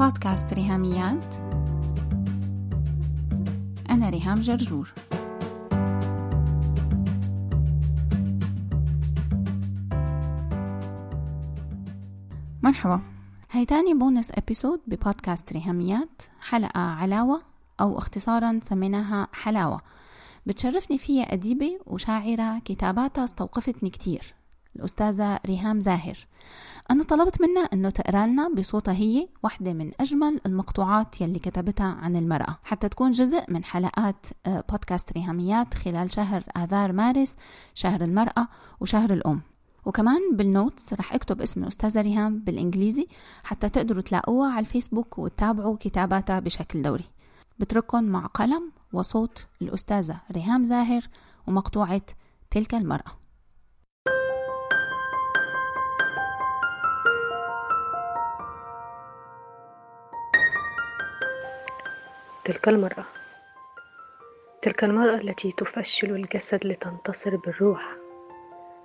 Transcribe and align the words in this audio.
بودكاست 0.00 0.52
ريهاميات. 0.52 1.34
أنا 3.90 4.10
ريهام 4.10 4.40
جرجور. 4.40 4.94
مرحبا. 12.62 13.00
هاي 13.50 13.64
تاني 13.66 13.94
bonus 13.94 14.32
episode 14.34 14.80
ببودكاست 14.86 15.52
ريهاميات 15.52 16.22
حلقة 16.40 16.80
علاوة 16.80 17.42
أو 17.80 17.98
اختصارا 17.98 18.60
سميناها 18.62 19.28
حلاوة. 19.32 19.80
بتشرفني 20.46 20.98
فيها 20.98 21.32
أديبة 21.32 21.78
وشاعرة 21.86 22.58
كتاباتها 22.58 23.24
استوقفتني 23.24 23.90
كتير. 23.90 24.34
الأستاذة 24.76 25.40
ريهام 25.46 25.80
زاهر. 25.80 26.26
أنا 26.90 27.04
طلبت 27.04 27.40
منها 27.40 27.62
أنه 27.62 27.90
تقرأ 27.90 28.26
لنا 28.26 28.48
بصوتها 28.48 28.94
هي 28.94 29.28
واحدة 29.42 29.72
من 29.72 29.90
أجمل 30.00 30.40
المقطوعات 30.46 31.20
يلي 31.20 31.38
كتبتها 31.38 31.86
عن 31.86 32.16
المرأة 32.16 32.58
حتى 32.64 32.88
تكون 32.88 33.10
جزء 33.10 33.44
من 33.48 33.64
حلقات 33.64 34.26
آه، 34.46 34.64
بودكاست 34.68 35.12
ريهاميات 35.12 35.74
خلال 35.74 36.12
شهر 36.12 36.44
آذار 36.56 36.92
مارس 36.92 37.36
شهر 37.74 38.02
المرأة 38.02 38.48
وشهر 38.80 39.12
الأم. 39.12 39.40
وكمان 39.84 40.36
بالنوتس 40.36 40.92
رح 40.92 41.14
أكتب 41.14 41.42
اسم 41.42 41.62
الأستاذة 41.62 42.00
ريهام 42.00 42.38
بالإنجليزي 42.38 43.06
حتى 43.44 43.68
تقدروا 43.68 44.02
تلاقوها 44.02 44.50
على 44.50 44.60
الفيسبوك 44.60 45.18
وتتابعوا 45.18 45.76
كتاباتها 45.80 46.40
بشكل 46.40 46.82
دوري. 46.82 47.04
بترككم 47.58 48.04
مع 48.04 48.26
قلم 48.26 48.72
وصوت 48.92 49.46
الأستاذة 49.62 50.20
ريهام 50.32 50.64
زاهر 50.64 51.02
ومقطوعة 51.46 52.02
تلك 52.50 52.74
المرأة. 52.74 53.19
تلك 62.50 62.68
المرأة. 62.68 63.04
تلك 64.62 64.84
المرأة 64.84 65.14
التي 65.14 65.52
تفشل 65.52 66.10
الجسد 66.10 66.66
لتنتصر 66.66 67.36
بالروح. 67.36 67.96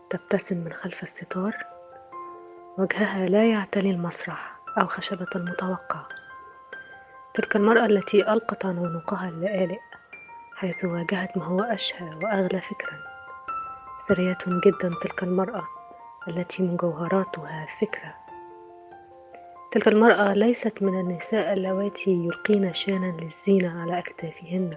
تبتسم 0.10 0.58
من 0.58 0.74
خلف 0.74 1.04
الستار. 1.04 1.66
وجهها 2.78 3.26
لا 3.26 3.50
يعتلي 3.50 3.92
المسرح 3.92 4.56
أو 4.78 4.88
خشبة 4.88 5.28
المتوقع. 5.36 6.02
تلك 7.34 7.56
المرأة 7.56 7.86
التي 7.86 8.34
ألقت 8.34 8.66
عن 8.66 8.78
عنقها 8.78 9.30
اللآلئ 9.30 9.80
حيث 10.56 10.86
واجهت 10.86 11.38
ما 11.38 11.44
هو 11.46 11.62
أشهى 11.62 12.10
وأغلى 12.24 12.62
فكرا. 12.62 13.00
ثرية 14.10 14.38
جدا 14.48 14.92
تلك 15.02 15.24
المرأة 15.24 15.68
التي 16.28 16.64
من 16.64 16.78
جوهراتها 16.78 17.68
فكرة. 17.82 18.25
تلك 19.76 19.88
المرأة 19.88 20.34
ليست 20.34 20.82
من 20.82 21.00
النساء 21.00 21.54
اللواتي 21.54 22.12
يلقين 22.12 22.74
شانا 22.74 23.18
للزينة 23.22 23.82
على 23.82 24.00
أكتافهن 24.00 24.70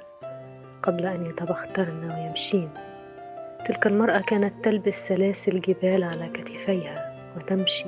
قبل 0.82 1.06
أن 1.06 1.26
يتبخترن 1.26 2.10
ويمشين. 2.10 2.70
تلك 3.66 3.86
المرأة 3.86 4.18
كانت 4.18 4.64
تلبس 4.64 5.06
سلاسل 5.06 5.60
جبال 5.60 6.04
على 6.04 6.28
كتفيها 6.28 7.14
وتمشي. 7.36 7.86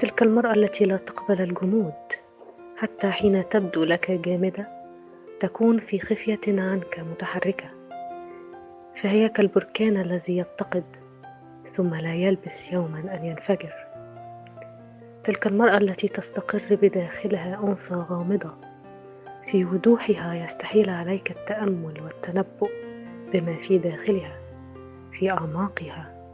تلك 0.00 0.22
المرأة 0.22 0.52
التي 0.52 0.84
لا 0.84 0.96
تقبل 0.96 1.42
الجمود 1.42 1.94
حتى 2.76 3.10
حين 3.10 3.48
تبدو 3.48 3.84
لك 3.84 4.10
جامدة 4.10 4.68
تكون 5.40 5.80
في 5.80 5.98
خفية 5.98 6.40
عنك 6.48 7.00
متحركة. 7.10 7.70
فهي 9.02 9.28
كالبركان 9.28 9.96
الذي 9.96 10.36
يتقد 10.36 10.84
ثم 11.72 11.94
لا 11.94 12.14
يلبس 12.14 12.72
يوما 12.72 12.98
أن 12.98 13.24
ينفجر. 13.24 13.85
تلك 15.26 15.46
المرأة 15.46 15.78
التي 15.78 16.08
تستقر 16.08 16.78
بداخلها 16.82 17.60
أنثى 17.64 17.94
غامضة. 17.94 18.50
في 19.50 19.64
وضوحها 19.64 20.34
يستحيل 20.34 20.90
عليك 20.90 21.30
التأمل 21.30 22.00
والتنبؤ 22.04 22.70
بما 23.32 23.56
في 23.56 23.78
داخلها 23.78 24.36
في 25.12 25.30
أعماقها. 25.30 26.30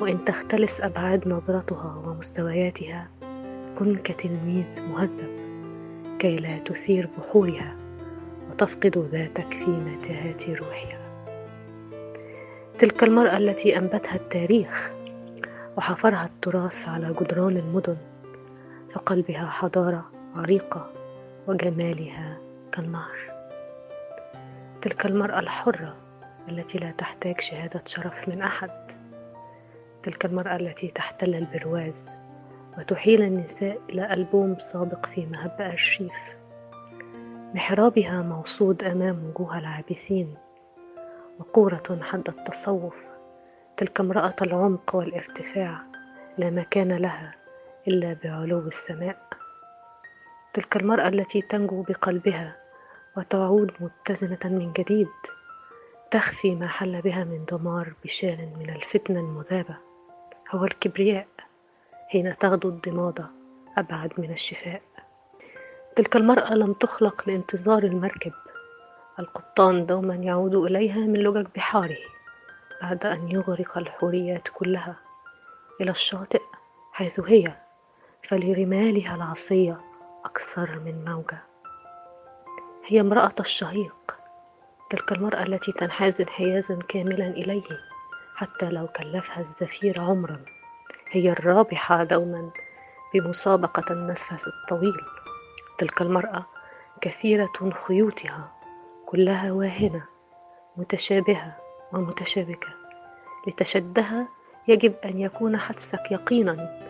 وإن 0.00 0.24
تختلس 0.24 0.80
أبعاد 0.80 1.28
نظرتها 1.28 2.02
ومستوياتها 2.06 3.08
كن 3.78 3.96
كتلميذ 3.96 4.64
مهذب 4.90 5.30
كي 6.18 6.36
لا 6.36 6.58
تثير 6.58 7.08
بحورها 7.18 7.76
وتفقد 8.50 9.08
ذاتك 9.12 9.52
في 9.52 9.70
متاهات 9.70 10.48
روحها. 10.48 10.98
تلك 12.78 13.02
المرأة 13.02 13.36
التي 13.36 13.78
أنبتها 13.78 14.14
التاريخ 14.14 14.90
وحفرها 15.76 16.24
التراث 16.24 16.88
على 16.88 17.12
جدران 17.20 17.56
المدن 17.56 17.96
فقلبها 18.94 19.46
حضارة 19.46 20.10
عريقة 20.34 20.90
وجمالها 21.46 22.38
كالنهر. 22.72 23.18
تلك 24.82 25.06
المرأة 25.06 25.38
الحرة 25.38 25.96
التي 26.48 26.78
لا 26.78 26.90
تحتاج 26.90 27.40
شهادة 27.40 27.82
شرف 27.86 28.28
من 28.28 28.42
أحد. 28.42 28.70
تلك 30.02 30.24
المرأة 30.24 30.56
التي 30.56 30.88
تحتل 30.88 31.34
البرواز 31.34 32.10
وتحيل 32.78 33.22
النساء 33.22 33.80
إلى 33.88 34.12
ألبوم 34.12 34.58
سابق 34.58 35.06
في 35.06 35.26
مهب 35.26 35.60
أرشيف. 35.60 36.36
محرابها 37.54 38.22
موصود 38.22 38.84
أمام 38.84 39.24
وجوه 39.24 39.58
العابثين 39.58 40.34
وقورة 41.38 41.98
حد 42.02 42.28
التصوف. 42.28 42.94
تلك 43.76 44.00
امرأة 44.00 44.36
العمق 44.42 44.94
والارتفاع 44.94 45.78
لا 46.38 46.50
مكان 46.50 46.92
لها 46.92 47.39
إلا 47.88 48.16
بعلو 48.24 48.58
السماء. 48.58 49.18
تلك 50.54 50.76
المرأة 50.76 51.08
التي 51.08 51.42
تنجو 51.42 51.82
بقلبها 51.82 52.56
وتعود 53.16 53.72
متزنة 53.80 54.38
من 54.44 54.72
جديد 54.72 55.08
تخفي 56.10 56.54
ما 56.54 56.68
حل 56.68 57.00
بها 57.00 57.24
من 57.24 57.44
دمار 57.44 57.92
بشال 58.04 58.52
من 58.58 58.70
الفتنة 58.70 59.20
المذابة. 59.20 59.76
هو 60.50 60.64
الكبرياء 60.64 61.26
حين 62.08 62.38
تغدو 62.38 62.68
الضمادة 62.68 63.26
أبعد 63.78 64.12
من 64.18 64.32
الشفاء. 64.32 64.82
تلك 65.96 66.16
المرأة 66.16 66.54
لم 66.54 66.72
تخلق 66.72 67.28
لانتظار 67.28 67.82
المركب. 67.82 68.32
القبطان 69.18 69.86
دوما 69.86 70.14
يعود 70.14 70.54
إليها 70.54 70.98
من 70.98 71.22
لجج 71.22 71.46
بحاره 71.56 71.98
بعد 72.82 73.06
أن 73.06 73.30
يغرق 73.30 73.78
الحوريات 73.78 74.48
كلها 74.54 74.96
إلى 75.80 75.90
الشاطئ 75.90 76.42
حيث 76.92 77.20
هي 77.20 77.56
فلرمالها 78.30 79.14
العصية 79.14 79.80
أكثر 80.24 80.78
من 80.78 81.04
موجة. 81.04 81.42
هي 82.86 83.00
امرأة 83.00 83.34
الشهيق 83.40 84.16
تلك 84.90 85.12
المرأة 85.12 85.42
التي 85.42 85.72
تنحاز 85.72 86.20
انحيازا 86.20 86.78
كاملا 86.88 87.26
إليه 87.26 87.80
حتى 88.34 88.66
لو 88.70 88.86
كلفها 88.86 89.40
الزفير 89.40 90.00
عمرا. 90.00 90.44
هي 91.10 91.30
الرابحة 91.30 92.04
دوما 92.04 92.50
بمسابقة 93.14 93.92
النفس 93.92 94.46
الطويل. 94.46 95.00
تلك 95.78 96.02
المرأة 96.02 96.46
كثيرة 97.00 97.70
خيوطها 97.86 98.52
كلها 99.06 99.52
واهنة 99.52 100.04
متشابهة 100.76 101.56
ومتشابكة. 101.92 102.68
لتشدها 103.46 104.28
يجب 104.68 104.94
أن 105.04 105.20
يكون 105.20 105.56
حدسك 105.56 106.10
يقينا 106.10 106.89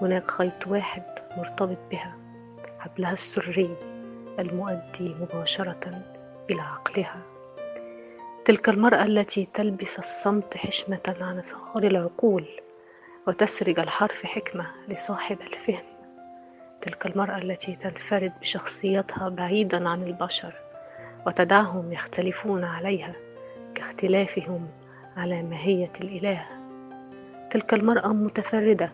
هناك 0.00 0.30
خيط 0.30 0.66
واحد 0.66 1.02
مرتبط 1.36 1.78
بها 1.90 2.16
حبلها 2.78 3.12
السري 3.12 3.76
المؤدي 4.38 5.14
مباشرة 5.20 5.90
إلى 6.50 6.62
عقلها. 6.62 7.20
تلك 8.44 8.68
المرأة 8.68 9.04
التي 9.04 9.48
تلبس 9.54 9.98
الصمت 9.98 10.56
حشمة 10.56 11.16
عن 11.20 11.42
صغار 11.42 11.84
العقول 11.84 12.44
وتسرج 13.26 13.78
الحرف 13.78 14.26
حكمة 14.26 14.66
لصاحب 14.88 15.38
الفهم. 15.40 15.84
تلك 16.80 17.06
المرأة 17.06 17.38
التي 17.38 17.76
تنفرد 17.76 18.32
بشخصيتها 18.40 19.28
بعيدا 19.28 19.88
عن 19.88 20.02
البشر 20.02 20.54
وتدعهم 21.26 21.92
يختلفون 21.92 22.64
عليها 22.64 23.12
كاختلافهم 23.74 24.68
على 25.16 25.42
ماهية 25.42 25.92
الإله. 26.00 26.46
تلك 27.50 27.74
المرأة 27.74 28.08
متفردة 28.08 28.92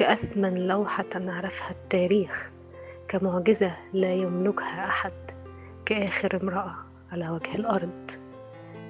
كأثمن 0.00 0.66
لوحة 0.66 1.04
عرفها 1.14 1.70
التاريخ 1.70 2.50
كمعجزة 3.08 3.72
لا 3.92 4.14
يملكها 4.14 4.86
أحد 4.88 5.12
كآخر 5.86 6.38
امرأة 6.42 6.74
على 7.12 7.30
وجه 7.30 7.54
الأرض. 7.54 8.10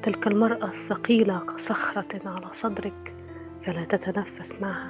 تلك 0.02 0.26
المرأة 0.26 0.68
الثقيلة 0.68 1.38
كصخرة 1.38 2.28
على 2.28 2.46
صدرك 2.52 3.14
فلا 3.62 3.84
تتنفس 3.84 4.62
معها. 4.62 4.88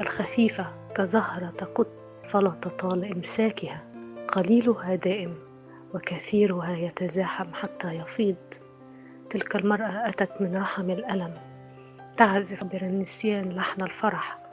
الخفيفة 0.00 0.66
كزهرة 0.96 1.64
قط 1.74 1.92
فلا 2.24 2.52
تطال 2.62 3.12
إمساكها 3.12 3.82
قليلها 4.28 4.94
دائم 4.94 5.34
وكثيرها 5.94 6.76
يتزاحم 6.76 7.54
حتى 7.54 7.88
يفيض. 7.88 8.36
تلك 9.30 9.56
المرأة 9.56 10.08
أتت 10.08 10.40
من 10.40 10.56
رحم 10.56 10.90
الألم. 10.90 11.34
تعزف 12.16 12.64
بالنسيان 12.64 13.52
لحن 13.52 13.82
الفرح. 13.82 14.43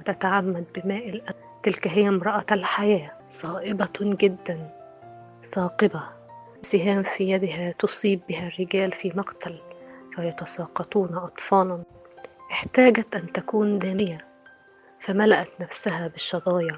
وتتعمد 0.00 0.64
بماء 0.74 1.08
الألم. 1.08 1.34
تلك 1.62 1.88
هي 1.88 2.08
امرأة 2.08 2.44
الحياة. 2.52 3.10
صائبة 3.28 3.88
جدا. 4.00 4.70
ثاقبة. 5.52 6.02
سهام 6.62 7.02
في 7.02 7.30
يدها 7.30 7.72
تصيب 7.78 8.20
بها 8.28 8.48
الرجال 8.48 8.92
في 8.92 9.12
مقتل 9.14 9.60
فيتساقطون 10.16 11.14
أطفالا. 11.14 11.82
احتاجت 12.50 13.16
أن 13.16 13.32
تكون 13.32 13.78
دانية. 13.78 14.18
فملأت 15.00 15.48
نفسها 15.60 16.08
بالشظايا. 16.08 16.76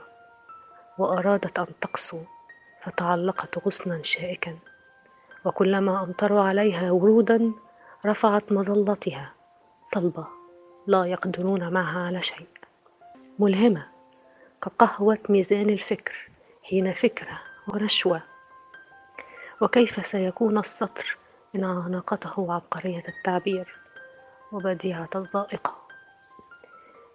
وأرادت 0.98 1.58
أن 1.58 1.66
تقسو. 1.80 2.18
فتعلقت 2.82 3.66
غصنا 3.66 4.02
شائكا. 4.02 4.56
وكلما 5.44 6.02
أمطروا 6.02 6.40
عليها 6.40 6.90
ورودا 6.90 7.52
رفعت 8.06 8.52
مظلتها. 8.52 9.32
صلبة. 9.86 10.26
لا 10.86 11.04
يقدرون 11.04 11.72
معها 11.72 12.06
على 12.06 12.22
شيء. 12.22 12.46
ملهمة 13.38 13.86
كقهوة 14.62 15.18
ميزان 15.28 15.70
الفكر 15.70 16.30
حين 16.62 16.92
فكرة 16.92 17.40
ونشوة. 17.68 18.22
وكيف 19.60 20.06
سيكون 20.06 20.58
السطر 20.58 21.16
إن 21.56 21.64
عانقته 21.64 22.52
عبقرية 22.52 23.02
التعبير 23.08 23.76
وبديعة 24.52 25.10
الذائقة 25.14 25.76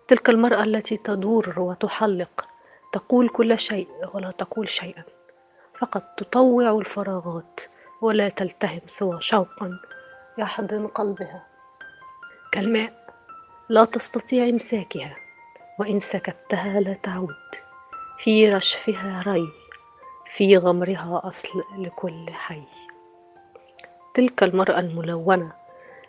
تلك 0.07 0.29
المرأة 0.29 0.63
التي 0.63 0.97
تدور 0.97 1.59
وتحلق 1.59 2.49
تقول 2.93 3.29
كل 3.29 3.59
شيء 3.59 3.89
ولا 4.13 4.31
تقول 4.31 4.69
شيئا 4.69 5.03
فقط 5.79 6.03
تطوع 6.17 6.69
الفراغات 6.71 7.59
ولا 8.01 8.29
تلتهم 8.29 8.81
سوى 8.85 9.21
شوقا 9.21 9.79
يحضن 10.37 10.87
قلبها. 10.87 11.45
كالماء 12.51 13.13
لا 13.69 13.85
تستطيع 13.85 14.49
إمساكها. 14.49 15.15
وإن 15.79 15.99
سكبتها 15.99 16.79
لا 16.79 16.93
تعود 16.93 17.35
في 18.17 18.49
رشفها 18.49 19.23
ري 19.27 19.47
في 20.31 20.57
غمرها 20.57 21.21
أصل 21.23 21.63
لكل 21.77 22.29
حي. 22.29 22.63
تلك 24.15 24.43
المرأة 24.43 24.79
الملونة 24.79 25.51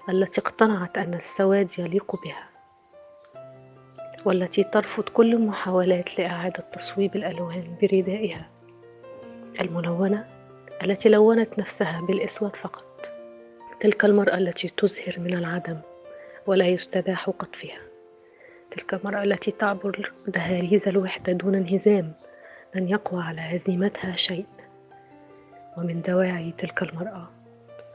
التي 0.09 0.41
اقتنعت 0.41 0.99
أن 0.99 1.15
السواد 1.15 1.70
يليق 1.79 2.23
بها 2.23 2.49
والتي 4.25 4.65
ترفض 4.65 5.03
كل 5.03 5.32
المحاولات 5.35 6.19
لإعادة 6.19 6.65
تصويب 6.73 7.17
الألوان 7.17 7.76
بردائها. 7.82 8.49
الملونة 9.61 10.26
التي 10.82 11.09
لونت 11.09 11.59
نفسها 11.59 12.00
بالإسود 12.00 12.56
فقط 12.56 13.09
تلك 13.81 14.05
المرأة 14.05 14.38
التي 14.38 14.69
تزهر 14.69 15.15
من 15.19 15.35
العدم 15.35 15.81
ولا 16.47 16.67
يستباح 16.67 17.31
قطفها. 17.31 17.79
تلك 18.70 18.94
المرأة 18.94 19.23
التي 19.23 19.50
تعبر 19.50 20.12
دهاليز 20.29 20.88
الوحدة 20.88 21.32
دون 21.32 21.55
انهزام 21.55 22.12
لن 22.75 22.88
يقوى 22.88 23.23
على 23.23 23.41
هزيمتها 23.41 24.17
شيء. 24.17 24.47
ومن 25.76 26.03
دواعي 26.03 26.53
تلك 26.59 26.82
المرأة 26.82 27.31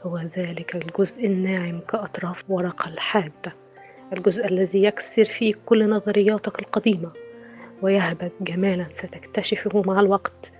هو 0.02 0.18
ذلك 0.18 0.76
الجزء 0.76 1.26
الناعم 1.26 1.80
كأطراف 1.80 2.44
ورقة 2.48 2.88
الحادة 2.88 3.52
الجزء 4.12 4.46
الذي 4.48 4.82
يكسر 4.82 5.24
فيه 5.24 5.54
كل 5.66 5.90
نظرياتك 5.90 6.58
القديمة 6.58 7.12
ويهبط 7.82 8.32
جمالا 8.40 8.86
ستكتشفه 8.90 9.82
مع 9.86 10.00
الوقت 10.00 10.52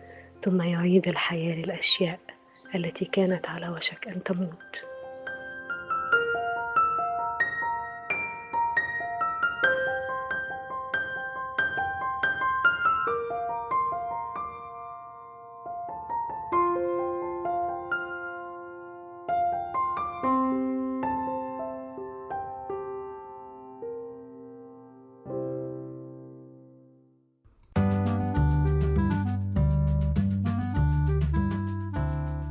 ثم 0.43 0.63
يعيد 0.63 1.09
الحياة 1.09 1.55
للأشياء 1.55 2.19
التي 2.75 3.05
كانت 3.05 3.47
على 3.49 3.69
وشك 3.69 4.09
أن 4.09 4.23
تموت. 4.23 4.85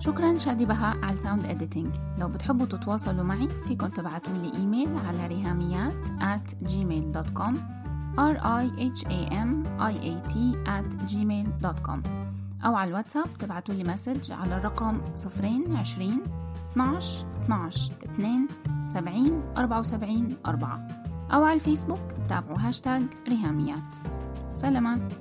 شكرا 0.04 0.38
شادي 0.38 0.66
بهاء 0.66 0.98
على 1.04 1.16
ال 1.16 1.21
sound 1.21 1.46
editing 1.46 1.96
لو 2.18 2.28
بتحبوا 2.28 2.66
تتواصلوا 2.66 3.24
معي 3.24 3.48
فيكن 3.68 3.94
تبعتوا 3.94 4.34
لي 4.34 4.54
إيميل 4.54 4.98
على 4.98 5.28
ريهاميات 5.28 6.08
at 6.08 6.68
gmail.com 6.72 7.56
r 8.18 8.36
i 8.38 8.66
h 8.96 9.02
a 9.06 9.22
m 9.32 9.50
i 9.80 9.94
a 10.12 10.16
t 10.32 10.34
at 10.68 11.12
gmail.com 11.12 12.00
أو 12.66 12.76
على 12.76 12.90
الواتساب 12.90 13.26
تبعتوا 13.40 13.76
لي 13.76 13.84
مسج 13.84 14.32
على 14.32 14.58
الرقم 14.58 15.02
صفرين 15.16 15.76
عشرين 15.76 16.22
12 16.72 17.26
12 17.46 17.94
2 18.04 18.48
70 18.88 19.44
74 19.58 20.36
4 20.46 20.88
أو 21.34 21.44
على 21.44 21.56
الفيسبوك 21.56 22.00
تابعوا 22.30 22.60
هاشتاج 22.60 23.04
ريهاميات. 23.28 23.96
سلامات. 24.54 25.14